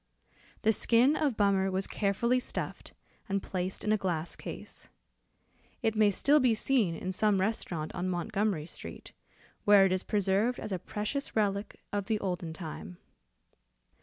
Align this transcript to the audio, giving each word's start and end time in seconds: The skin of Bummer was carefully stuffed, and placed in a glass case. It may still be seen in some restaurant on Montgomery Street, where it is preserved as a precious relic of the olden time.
The 0.63 0.73
skin 0.73 1.15
of 1.15 1.37
Bummer 1.37 1.69
was 1.69 1.85
carefully 1.85 2.39
stuffed, 2.39 2.93
and 3.29 3.43
placed 3.43 3.83
in 3.83 3.91
a 3.91 3.97
glass 3.99 4.35
case. 4.35 4.89
It 5.83 5.95
may 5.95 6.09
still 6.09 6.39
be 6.39 6.55
seen 6.55 6.95
in 6.95 7.11
some 7.11 7.39
restaurant 7.39 7.93
on 7.93 8.09
Montgomery 8.09 8.65
Street, 8.65 9.11
where 9.63 9.85
it 9.85 9.91
is 9.91 10.01
preserved 10.01 10.59
as 10.59 10.71
a 10.71 10.79
precious 10.79 11.35
relic 11.35 11.79
of 11.93 12.07
the 12.07 12.19
olden 12.19 12.51
time. 12.51 12.97